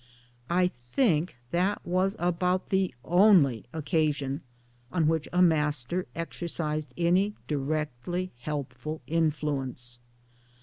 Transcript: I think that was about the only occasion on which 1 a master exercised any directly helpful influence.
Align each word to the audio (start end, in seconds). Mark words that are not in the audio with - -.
I 0.49 0.71
think 0.91 1.35
that 1.51 1.85
was 1.85 2.15
about 2.17 2.69
the 2.71 2.91
only 3.05 3.65
occasion 3.71 4.41
on 4.91 5.07
which 5.07 5.27
1 5.31 5.43
a 5.43 5.47
master 5.47 6.07
exercised 6.15 6.91
any 6.97 7.35
directly 7.45 8.31
helpful 8.39 9.01
influence. 9.05 9.99